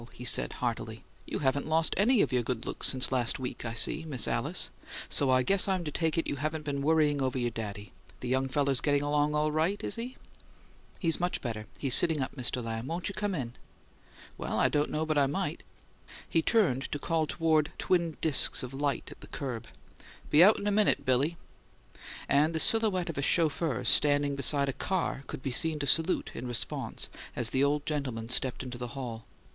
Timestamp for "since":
2.87-3.11